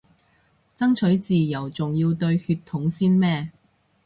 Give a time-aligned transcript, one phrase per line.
[0.75, 3.51] 爭取自由仲要對血統先咩